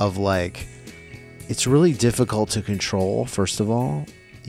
[0.00, 0.66] of like
[1.48, 4.04] it's really difficult to control first of all.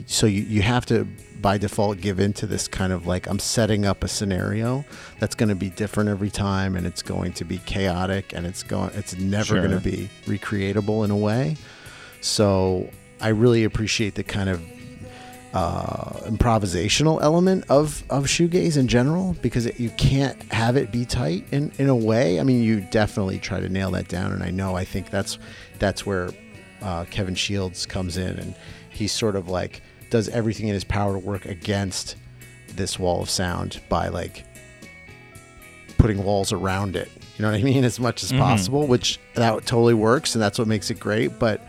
[0.07, 1.07] So you, you have to
[1.41, 4.83] by default give into this kind of like I'm setting up a scenario
[5.19, 8.63] that's going to be different every time and it's going to be chaotic and it's
[8.63, 9.67] going it's never Sure.
[9.67, 11.55] going to be recreatable in a way.
[12.21, 12.89] So
[13.21, 14.61] I really appreciate the kind of
[15.53, 21.05] uh, improvisational element of of shoegaze in general because it, you can't have it be
[21.05, 22.39] tight in in a way.
[22.39, 25.39] I mean, you definitely try to nail that down, and I know I think that's
[25.79, 26.29] that's where
[26.81, 28.55] uh, Kevin Shields comes in, and
[28.89, 32.15] he's sort of like does everything in his power to work against
[32.75, 34.43] this wall of sound by like
[35.97, 37.83] putting walls around it You know what I mean?
[37.83, 38.39] As much as Mhm.
[38.39, 41.37] possible, which that totally works, and that's what makes it great.
[41.37, 41.61] But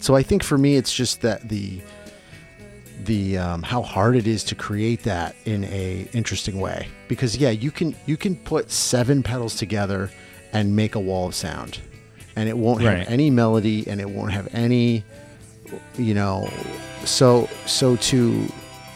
[0.00, 1.80] so I think for me, it's just that the
[3.04, 6.86] the um, how hard it is to create that in a interesting way.
[7.08, 10.10] Because yeah, you can you can put seven pedals together
[10.52, 11.78] and make a wall of sound,
[12.36, 12.98] and it won't Right.
[12.98, 15.02] have any melody, and it won't have any,
[15.96, 16.48] you know,
[17.04, 18.46] so so to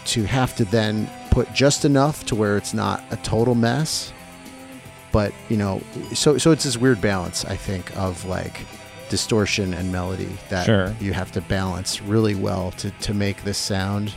[0.06, 4.12] to have to then put just enough to where it's not a total mess
[5.10, 5.80] but you know
[6.12, 8.60] so so it's this weird balance i think of like
[9.08, 10.94] distortion and melody that Sure.
[11.00, 14.12] you have to balance really well to to make this sound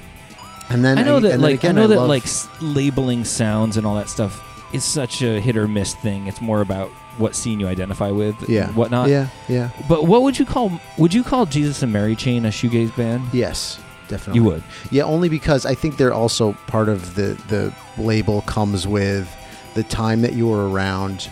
[0.69, 2.25] and then I know that like again, I know that love- like
[2.61, 4.43] labeling sounds and all that stuff
[4.73, 6.27] is such a hit or miss thing.
[6.27, 9.09] It's more about what scene you identify with, yeah whatnot.
[9.09, 12.49] yeah yeah But what would you call would you call Jesus and Mary Chain a
[12.49, 13.23] shoegaze band?
[13.33, 14.63] yes definitely You would.
[14.91, 19.27] Yeah, only because I think they're also part of the the label comes with
[19.73, 21.29] the time that you were around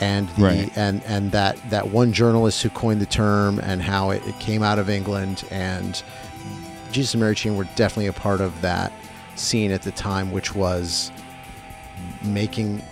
[0.00, 0.70] and the Right.
[0.78, 4.62] and and that that one journalist who coined the term and how it, it came
[4.62, 6.02] out of England and
[6.92, 8.92] Jesus and Mary Chain were definitely a part of that
[9.36, 11.10] scene at the time, which was
[12.22, 12.82] making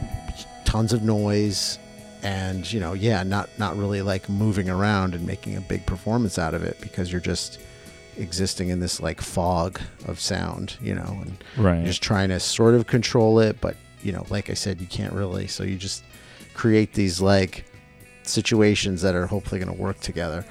[0.64, 1.78] tons of noise
[2.22, 6.38] and you know yeah not not really like moving around and making a big performance
[6.38, 7.58] out of it because you're just
[8.16, 11.84] existing in this like fog of sound you know and Right.
[11.84, 13.60] just trying to sort of control it.
[13.60, 15.46] But you know like i said you can't really.
[15.46, 16.02] So you just
[16.54, 17.64] create these like
[18.22, 20.44] situations that are hopefully going to work together.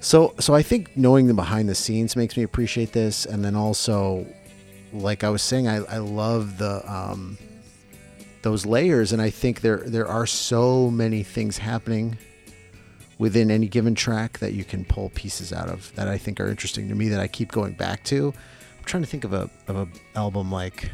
[0.00, 3.26] So so i think knowing the behind the scenes makes me appreciate this.
[3.26, 4.26] And then also
[4.92, 7.36] like i was saying i, I love the um
[8.42, 12.16] those layers and i think there there are so many things happening
[13.18, 16.48] within any given track that you can pull pieces out of that i think are
[16.48, 18.32] interesting to me that i keep going back to.
[18.78, 20.90] I'm trying to think of a of a album like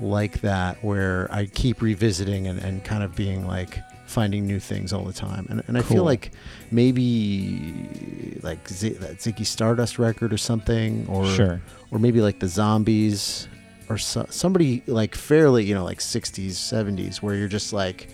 [0.00, 4.92] like that where i keep revisiting and, and kind of being like finding new things
[4.92, 5.46] all the time.
[5.48, 6.32] And, and i feel like
[6.70, 11.62] maybe like Z- that ziggy stardust record or something or Sure.
[11.90, 13.48] or maybe like the zombies
[13.92, 18.08] or so, somebody like fairly you know like 60s 70s where you're just like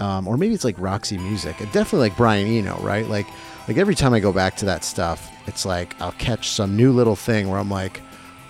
[0.00, 1.58] um, or maybe it's like roxy music.
[1.58, 3.06] Definitely like brian eno right?
[3.06, 3.26] Like
[3.68, 6.90] like every time i go back to that stuff it's like i'll catch some new
[6.90, 8.00] little thing where i'm like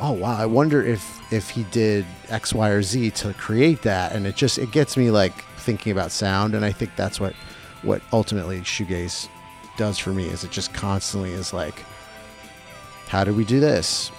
[0.01, 4.13] oh wow i wonder if if he did x y or z to create that.
[4.13, 7.35] And it just it gets me like thinking about sound and i think that's what
[7.83, 9.29] what ultimately shoegaze
[9.77, 11.85] does for me is it just constantly is like
[13.09, 14.11] how did we do this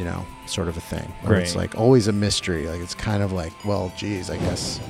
[0.00, 1.08] you know sort of a thing.
[1.22, 2.66] Where it's like always a mystery.
[2.66, 4.80] Like it's kind of like well geez i guess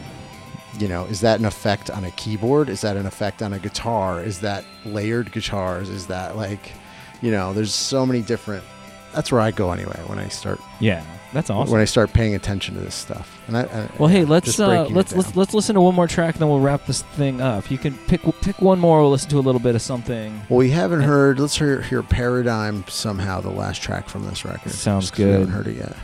[0.78, 2.68] you know is that an effect on a keyboard?
[2.68, 4.22] Is that an effect on a guitar?
[4.22, 5.88] Is that layered guitars?
[5.88, 6.72] Is that like
[7.20, 8.64] you know there's so many different
[9.12, 11.04] that's where i go anyway when i start Yeah.
[11.32, 11.72] That's awesome.
[11.72, 14.86] when i start paying attention to this stuff and i, I Well, hey, let's uh,
[14.90, 17.70] let's let's let's listen to one more track, then we'll wrap this thing up.
[17.70, 19.00] You can pick pick one more.
[19.00, 20.40] We'll listen to a little bit of something.
[20.48, 24.72] well we haven't heard let's hear, hear paradigm somehow the last track from this record
[24.72, 25.96] Sounds 'cause we haven't heard it yet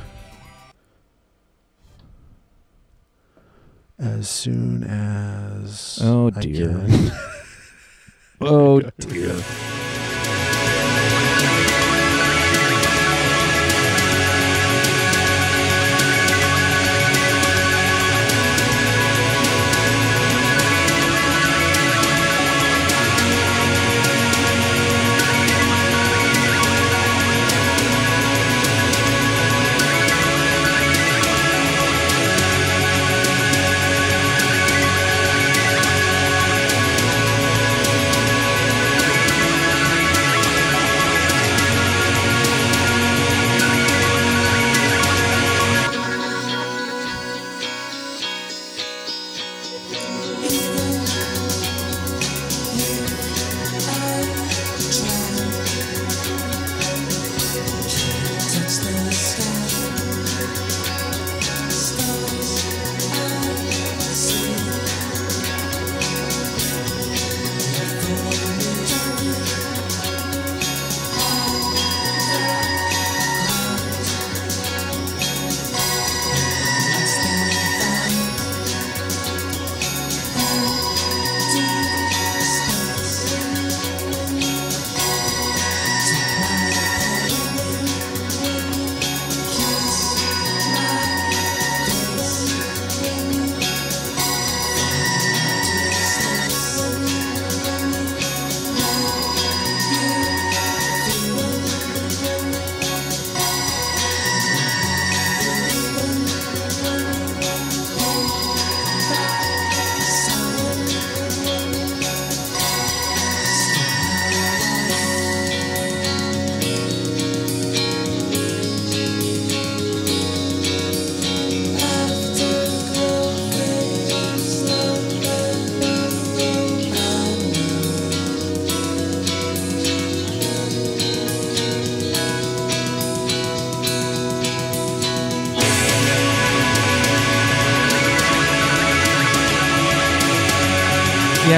[3.98, 6.86] as soon as Oh, dear.
[8.40, 9.34] Oh dear.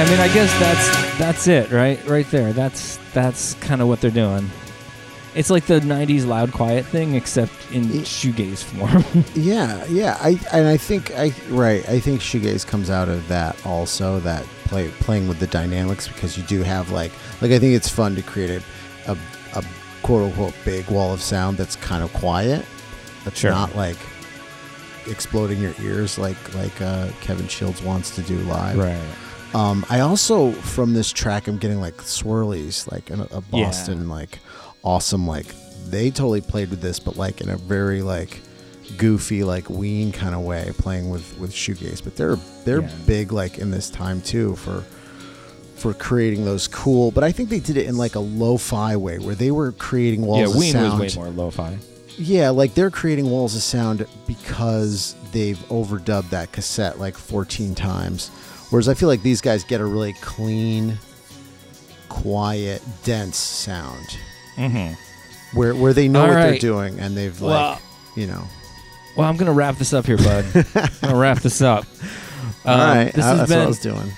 [0.09, 1.99] Mean, I guess that's that's it, right?
[2.07, 2.53] Right there.
[2.53, 4.49] That's that's kind of what they're doing.
[5.35, 9.03] It's like the '90s loud, quiet thing, except in Y- shoegaze form.
[9.35, 10.17] Yeah, yeah.
[10.19, 11.87] I and I think I right.
[11.87, 16.37] I think shoegaze comes out of that also that play playing with the dynamics because
[16.37, 19.17] you do have like like I think it's fun to create a a,
[19.55, 19.63] a
[20.01, 22.65] quote unquote big wall of sound that's kind of quiet.
[23.23, 23.51] That's Sure.
[23.51, 23.97] not like
[25.07, 28.77] exploding your ears like like uh, Kevin Shields wants to do live.
[28.77, 28.97] right.
[29.53, 33.65] Um, I also from this track I'm getting like swirlies, like a, a Yeah.
[33.65, 34.39] Boston like
[34.83, 35.47] awesome like
[35.89, 38.41] they totally played with this, but like in a very like
[38.97, 42.03] goofy like Ween kind of way, playing with with shoegaze.
[42.03, 42.35] But they're
[42.65, 42.91] they're Yeah.
[43.07, 44.83] big like in this time too for
[45.75, 47.09] for creating those cool.
[47.09, 50.21] But I think they did it in like a lo-fi way where they were creating
[50.21, 50.99] walls Yeah, of Ween sound.
[50.99, 51.77] was way more lo-fi.
[52.17, 58.29] Yeah, like they're creating walls of sound because they've overdubbed that cassette like 14 times.
[58.69, 60.97] Whereas I feel like these guys get a really clean,
[62.07, 64.17] quiet, dense sound
[64.57, 64.93] Mm-hmm.
[65.57, 67.81] where where they know All what they're doing and they've like, Well-
[68.15, 68.43] you know.
[69.15, 70.45] Well, I'm gonna wrap this up here, bud.
[70.75, 71.85] I'm gonna wrap this up.
[72.65, 74.11] All Um, right, This uh, has that's been what I was doing.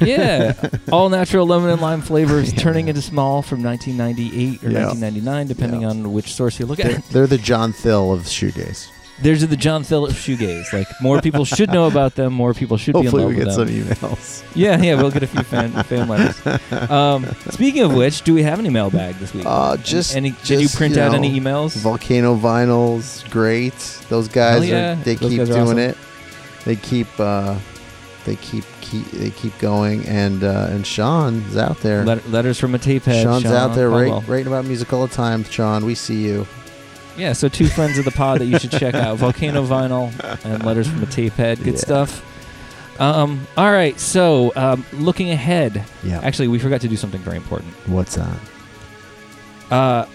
[0.08, 0.54] yeah,
[0.92, 2.58] all natural lemon and lime flavors Yeah.
[2.60, 4.86] turning into small from 1998 or Yeah.
[4.86, 5.88] 1999, depending Yeah.
[5.88, 7.08] on which source you look They're, at.
[7.10, 8.88] they're the John Thill of shoegaze.
[9.22, 10.72] There's the John Phillips shoegaze.
[10.72, 12.32] Like more people should know about them.
[12.32, 14.42] More people should Hopefully, be we in love get with some emails.
[14.54, 16.90] Yeah, yeah, we'll get a few fan fan letters.
[16.90, 19.44] Um, speaking of which, do we have any mailbag this week?
[19.46, 20.32] Uh, just any?
[20.32, 21.74] just, did you print out know, any emails?
[21.76, 23.72] Volcano vinyls, great.
[24.10, 24.92] Those guys, yeah.
[24.92, 25.78] are, they Those keep guys are doing awesome.
[25.78, 25.96] it.
[26.66, 27.58] They keep, uh,
[28.26, 30.04] they keep, keep, they keep going.
[30.06, 32.04] And uh, and Sean's out there.
[32.04, 33.22] Let- letters from a tape head.
[33.22, 35.44] Sean's Sean out there write, writing about music all the time.
[35.44, 36.46] Sean, we see you.
[37.16, 40.10] Yeah, so two friends of the pod that you should check out: Volcano Vinyl
[40.44, 41.58] and Letters from a Tape Head.
[41.62, 41.80] Good Yeah.
[41.80, 42.28] stuff.
[43.00, 45.84] Um, all right, so um, looking ahead.
[46.04, 46.20] Yeah.
[46.22, 47.72] Actually, we forgot to do something very important.
[47.86, 48.36] What's that?
[49.70, 50.06] Uh,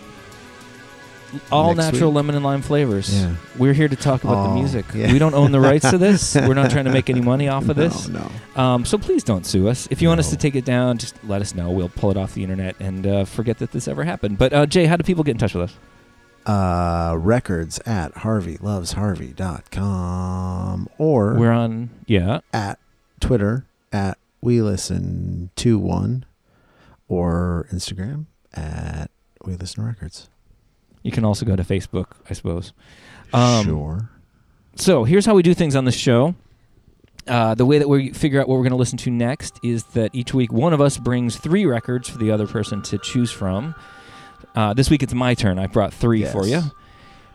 [1.52, 2.16] all Next natural week?
[2.18, 3.14] lemon and lime flavors.
[3.14, 3.34] Yeah.
[3.58, 4.86] We're here to talk about the Oh, music.
[4.94, 5.12] yeah.
[5.12, 6.36] We don't own the rights to this.
[6.36, 8.08] We're not trying to make any money off of this.
[8.08, 8.62] No, no.
[8.62, 9.88] Um, so please don't sue us.
[9.92, 11.70] If you want us to take it down, just let us know.
[11.70, 14.38] We'll pull it off the internet and uh, forget that this ever happened.
[14.38, 15.76] But uh, Jay, how do people get in touch with us?
[16.48, 22.80] Uh, records at harveylovesharvey.com or We're on, yeah, at
[23.20, 26.26] Twitter at we listen to one
[27.10, 29.12] or Instagram at
[29.44, 30.30] we listen records.
[31.04, 32.74] You can also go to Facebook, I suppose.
[33.34, 34.10] Um, sure.
[34.76, 36.36] So here's how we do things on the show.
[37.28, 39.84] Uh, the way that we figure out what we're going to listen to next is
[39.86, 43.32] that each week one of us brings three records for the other person to choose
[43.32, 43.76] from.
[44.58, 45.60] Uh, this week it's my turn.
[45.60, 46.62] I brought three for you,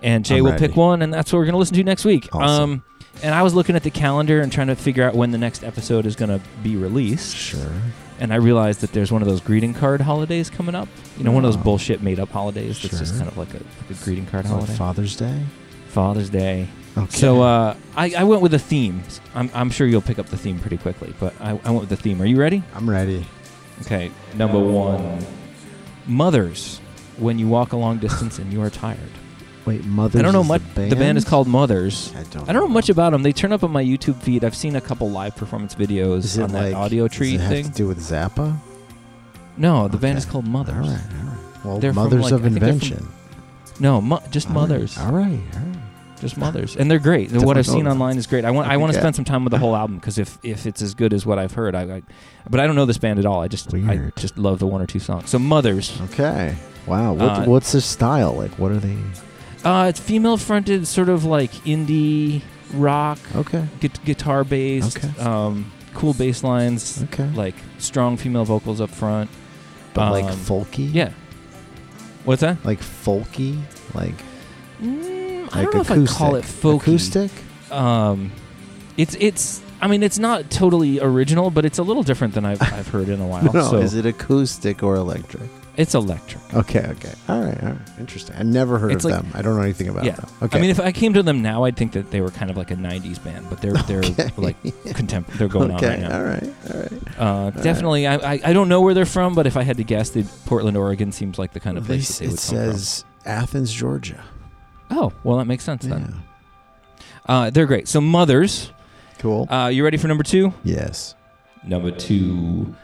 [0.02, 2.04] and Jay I'm will pick one, and that's what we're going to listen to next
[2.04, 2.28] week.
[2.34, 2.70] Awesome.
[2.72, 2.82] Um,
[3.22, 5.62] and I was looking at the calendar and trying to figure out when the next
[5.62, 7.70] episode is going to be released, Sure.
[8.18, 10.88] and I realized that there's one of those greeting card holidays coming up.
[11.16, 11.64] You know, one of those Oh.
[11.64, 14.72] bullshit made up holidays that's just kind of like a, like a greeting card holiday.
[14.74, 15.42] Father's Day.
[15.88, 16.66] Father's Day.
[16.98, 17.16] Okay.
[17.16, 19.02] So uh, I, I went with a theme.
[19.34, 21.88] I'm, I'm sure you'll pick up the theme pretty quickly, but I, I went with
[21.90, 22.20] the theme.
[22.20, 22.64] Are you ready?
[22.74, 23.24] I'm ready.
[23.82, 25.24] Okay, number one
[26.06, 26.80] Mothers,
[27.22, 28.98] when you walk a long distance and you are tired.
[29.64, 30.18] Wait, Mother's.
[30.18, 30.60] I don't know much.
[30.74, 31.16] The band?
[31.16, 32.12] is called Mothers.
[32.16, 32.48] I don't.
[32.48, 33.22] I don't know much about them.
[33.22, 34.44] They turn up on my YouTube feed.
[34.44, 37.66] I've seen a couple live performance videos on that like audio does tree thing.
[37.66, 38.58] to do with Zappa?
[39.56, 40.74] no, the band is called Mothers.
[40.76, 40.88] right.
[40.88, 41.64] All right.
[41.64, 43.08] Well, They're Mothers like- of I from Invention.
[43.78, 44.98] No, mo- just All right, Mothers.
[44.98, 45.40] All right.
[45.54, 45.78] All right.
[46.20, 47.24] Just Mothers, and they're great.
[47.24, 48.44] Definitely what I've seen online is great.
[48.44, 50.38] I want I I want to spend some time with the whole album because if
[50.44, 52.02] if it's as good as what I've heard, I, I
[52.48, 53.40] but I don't know this band at all.
[53.42, 53.88] I just Weird.
[54.16, 55.30] I just love the one or two songs.
[55.30, 56.54] So Mothers, Okay.
[56.86, 57.12] Wow.
[57.14, 58.34] What, Uh, what's their style?
[58.34, 58.96] Like, what are they?
[59.64, 62.42] uh, it's female fronted, sort of like indie
[62.74, 63.64] rock, Okay.
[63.80, 65.10] gu- guitar based, Okay.
[65.20, 67.28] um, cool bass lines, Okay.
[67.34, 69.30] like strong female vocals up front.
[69.94, 70.88] but like um, folky.
[70.92, 71.10] Yeah.
[72.24, 72.64] What's that?
[72.64, 73.58] Like folky.
[73.94, 74.14] Like
[74.82, 75.96] Mm, I like don't know acoustic.
[76.02, 76.80] if I call it folky.
[76.80, 77.30] Acoustic.
[77.70, 78.32] Um,
[78.96, 79.60] it's it's.
[79.82, 83.08] I mean, it's not totally original, but it's a little different than I've I've heard
[83.10, 83.44] in a while.
[83.52, 85.50] No, so is it acoustic or electric?
[85.76, 86.42] It's electric.
[86.54, 86.80] Okay.
[86.86, 87.12] Okay.
[87.28, 87.62] All right.
[87.62, 87.78] All right.
[87.98, 88.36] Interesting.
[88.36, 89.32] I never heard It's of like- them.
[89.34, 90.12] I don't know anything about Yeah.
[90.16, 90.28] them.
[90.42, 90.58] Okay.
[90.58, 92.56] I mean, if I came to them now, I'd think that they were kind of
[92.56, 94.30] like a '90s band, but they're they're Okay.
[94.36, 94.56] like
[94.94, 95.38] contemporary.
[95.38, 95.86] They're going okay.
[95.86, 96.18] on right now.
[96.18, 96.54] All right.
[96.74, 96.92] All right.
[97.18, 99.84] Uh, definitely, I, I I don't know where they're from, but if I had to
[99.84, 102.38] guess, the Portland, Oregon seems like the kind of place s- that they it would
[102.38, 104.22] come says Athens, Georgia.
[104.88, 104.98] from.
[104.98, 105.94] Oh, well, that makes sense Yeah.
[105.94, 106.14] then.
[107.26, 107.88] Uh, they're great.
[107.88, 108.70] So, Mothers.
[109.20, 109.46] Cool.
[109.50, 110.52] Uh, you ready for number two?
[110.64, 111.14] yes.
[111.64, 112.74] Number two,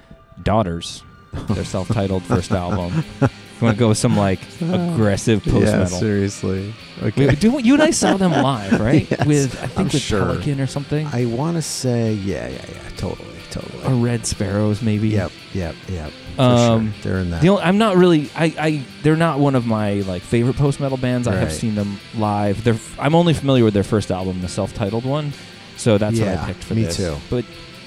[0.42, 1.02] Daughters.
[1.48, 3.04] Their self-titled first album.
[3.20, 5.78] You want to go with some like aggressive post metal?
[5.80, 6.74] yeah, seriously.
[7.02, 7.34] Okay.
[7.34, 9.10] Do, you and I saw them live, right?
[9.10, 10.20] Yes, with I think I'm with sure.
[10.26, 13.84] Pelican or something, I want to say, yeah, yeah, yeah, totally, totally.
[13.84, 15.08] or Red Sparowes maybe.
[15.08, 16.12] Yep, yep, yep.
[16.36, 17.02] For Um, sure.
[17.02, 17.42] They're in that.
[17.42, 18.30] The only, I'm not really.
[18.36, 21.26] I, I they're not one of my like favorite post metal bands.
[21.26, 22.62] I have seen them live.
[22.62, 25.32] They're I'm only familiar with their first album, the self-titled one.
[25.76, 26.96] So that's what Yeah, I picked for me this.
[26.96, 27.16] too.
[27.28, 27.44] But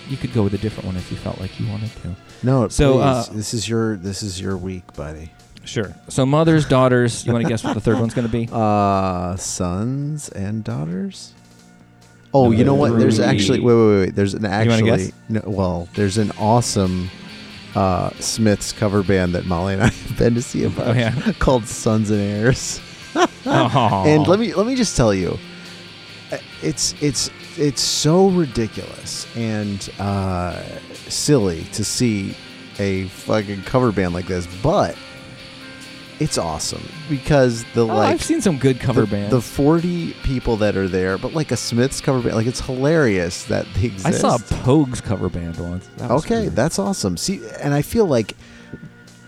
[0.10, 2.16] you could go with a different one if you felt like you wanted to.
[2.44, 3.02] No, so, please.
[3.02, 5.32] uh, this is your this is your week, buddy.
[5.64, 5.94] Sure.
[6.10, 7.26] So mothers, daughters.
[7.26, 8.50] You want to guess what the third one's going to be?
[8.52, 11.34] Uh, sons and daughters.
[12.34, 12.98] Oh, you know what?
[12.98, 14.16] There's actually wait, wait, wait.
[14.16, 17.10] There's an actually no, well, there's an awesome
[17.76, 21.32] uh, Smiths cover band that Molly and I have been to see about Oh yeah.
[21.40, 22.82] called Sons and Heirs.
[23.46, 25.38] And let me let me just tell you,
[26.32, 30.62] uh, it's it's it's so ridiculous and uh,
[31.08, 32.36] silly to see
[32.80, 34.96] a fucking cover band like this, but
[36.20, 39.32] it's awesome because the Oh, like I've seen some good cover the, bands.
[39.32, 43.46] the 40 people that are there, but like a Smiths cover band, like it's hilarious
[43.46, 44.06] that they exist.
[44.06, 45.90] I saw a Pogues cover band once.
[45.98, 47.18] That Okay, that's awesome.
[47.18, 48.36] See, and I feel like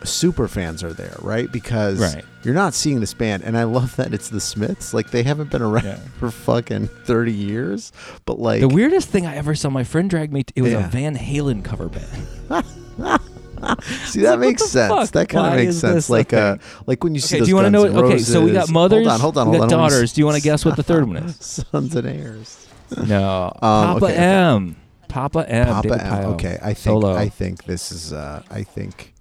[0.03, 1.51] super fans are there, right?
[1.51, 2.26] Because Right.
[2.44, 4.94] You're not seeing this band, and I love that it's the Smiths.
[4.94, 5.96] Like they haven't been around Yeah.
[6.20, 7.91] for fucking 30 years,
[8.26, 9.70] but like the weirdest thing I ever saw.
[9.70, 10.44] My friend dragged me.
[10.44, 10.86] To, it was Yeah.
[10.86, 12.28] a Van Halen cover band.
[14.06, 14.91] see that like, makes sense.
[14.94, 15.10] fuck?
[15.12, 16.10] That kind of makes sense.
[16.10, 17.86] Like uh, like when you see Okay, those do you want to know?
[17.86, 19.08] N' Okay, so we got mothers.
[19.08, 19.70] Hold on, hold on, we got on.
[19.70, 20.14] Daughters.
[20.14, 21.36] Do you want to guess what the third one is?
[21.72, 22.68] Sons and heirs.
[23.08, 24.24] No, Um, Papa okay, okay.
[24.24, 24.76] M.
[25.08, 25.66] Papa M.
[25.68, 26.08] Papa David M.
[26.12, 26.26] Pajo.
[26.34, 27.16] Okay, I think Solo.
[27.16, 29.14] I think this is uh I think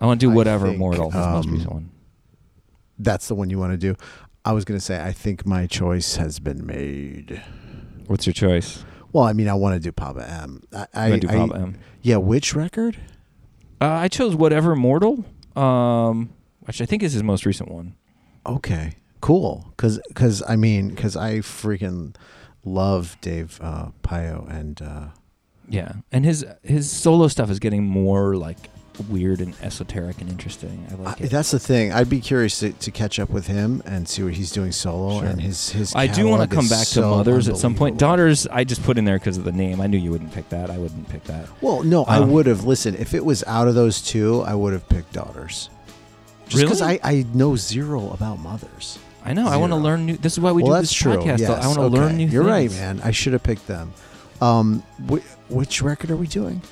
[0.00, 1.10] I want to do whatever think, mortal.
[1.10, 1.90] That's the most um, recent one.
[2.98, 3.94] That's the one you want to do.
[4.44, 7.42] I was gonna say I think my choice has been made.
[8.06, 8.84] What's your choice?
[9.12, 10.62] Well, I mean, I want to do Papa M.
[10.72, 11.78] I, I, do Papa M.
[12.02, 12.96] Yeah, which record?
[13.80, 15.24] Uh, I chose whatever mortal.
[15.56, 16.30] Um,
[16.60, 17.94] which I think is his most recent one.
[18.46, 19.72] Okay, cool.
[19.76, 22.14] Cause, cause I mean, cause I freaking
[22.64, 25.08] love Dave uh, Pajo and uh,
[25.68, 28.58] Yeah, and his his solo stuff is getting more like
[29.08, 30.86] weird and esoteric and interesting.
[30.90, 31.30] I like I, it.
[31.30, 31.92] that's the thing.
[31.92, 35.20] I'd be curious to, to catch up with him and see what he's doing solo
[35.20, 35.28] Sure.
[35.28, 35.94] and his his.
[35.94, 37.98] I do want to come back to mothers at some point.
[37.98, 39.80] Daughters, I just put in there because of the name.
[39.80, 40.70] I knew you wouldn't pick that.
[40.70, 41.48] I wouldn't pick that.
[41.60, 42.64] Well, no, I Um, would have.
[42.64, 45.70] Listen, if it was out of those two, I would have picked daughters.
[46.48, 47.02] Just because Really?
[47.02, 48.98] I, I know zero about mothers.
[49.24, 49.48] I know.
[49.48, 50.16] I want to learn new.
[50.16, 51.16] This is why we well, do this true.
[51.16, 51.40] podcast.
[51.40, 51.50] Yes.
[51.50, 51.96] I want to okay.
[51.98, 53.00] learn new You're right, man.
[53.04, 53.92] I should have picked them.
[54.40, 55.18] Um, wh-
[55.50, 56.62] which record are we doing?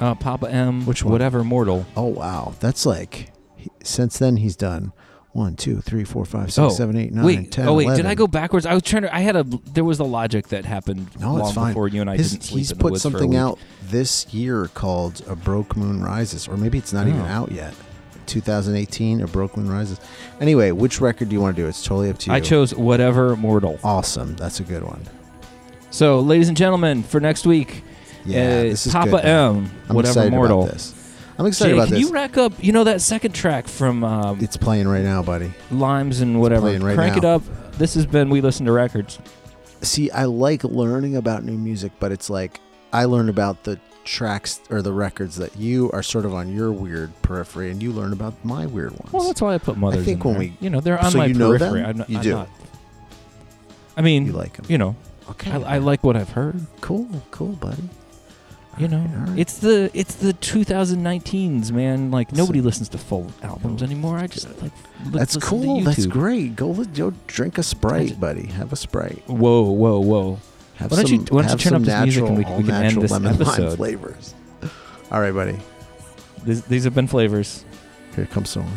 [0.00, 0.86] Uh, Papa M.
[0.86, 1.04] Which?
[1.04, 1.86] Whatever mortal.
[1.96, 4.92] Oh wow, that's like he, since then he's done
[5.32, 7.52] one, two, three, four, five, six, Oh, seven, eight, nine, wait.
[7.52, 7.94] 10, oh wait.
[7.94, 8.66] Did I go backwards?
[8.66, 9.14] I was trying to.
[9.14, 9.44] I had a.
[9.44, 11.68] There was a logic that happened No, it's long fine.
[11.72, 13.30] before you and I His- didn't sleep he's in the put woods for a something
[13.30, 13.38] week.
[13.38, 17.26] out this year called "A Broke Moon Rises," or maybe it's not even Oh.
[17.26, 17.74] out yet.
[18.26, 20.00] 2018, "A Broke Moon Rises."
[20.40, 21.68] Anyway, which record do you want to do?
[21.68, 22.36] It's totally up to you.
[22.36, 23.78] I chose whatever mortal.
[23.84, 25.02] Awesome, that's a good one.
[25.90, 27.82] So, ladies and gentlemen, for next week,
[28.24, 29.56] Yeah, uh, this is Papa good, man.
[29.56, 29.70] M.
[29.88, 30.62] I'm whatever excited mortal.
[30.62, 30.94] about this.
[31.38, 32.06] I'm excited Jay, about can this.
[32.06, 32.52] you rack up?
[32.62, 35.52] You know that second track from um, it's playing right now, buddy.
[35.70, 36.62] Limes and whatever.
[36.62, 37.18] playing right Crank now.
[37.18, 37.42] it up.
[37.78, 39.18] This has been We Listen to Records.
[39.80, 42.60] See, I like learning about new music, but it's like
[42.92, 46.72] I learn about the tracks or the records that you are sort of on your
[46.72, 49.10] weird periphery, and you learn about my weird ones.
[49.12, 50.02] Well, that's why I put mothers.
[50.02, 50.48] I think in when there.
[50.50, 51.80] we- you know, they're on So my you know periphery.
[51.80, 51.88] them?
[51.90, 52.30] I'm not, You I'm do.
[52.32, 52.48] not-
[53.96, 54.66] I mean, you you, like them.
[54.68, 54.96] You know,
[55.30, 56.60] Okay, I, I like what I've heard.
[56.80, 57.82] Cool, cool, buddy.
[58.78, 59.38] You know, right.
[59.38, 62.10] it's the it's the 2019s, man.
[62.10, 64.16] Like nobody So- listens to full albums anymore.
[64.18, 64.72] I just like
[65.04, 65.80] li- That's cool.
[65.82, 66.56] That's great.
[66.56, 68.46] Go, li- go drink a sprite, buddy.
[68.46, 69.22] Have a sprite.
[69.26, 70.38] Whoa, whoa, whoa!
[70.76, 72.62] Have Why don't some, you- why don't you turn up this music and we- we
[72.64, 73.76] can end this lemon lime episode?
[73.76, 74.34] flavors.
[75.10, 75.58] All right, buddy.
[76.44, 77.64] These, these have been flavors.
[78.16, 78.72] Here comes some more.